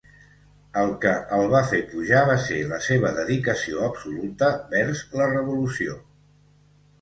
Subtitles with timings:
[0.83, 6.01] El que el va fer pujar va ser la seva dedicació absoluta vers la revolució.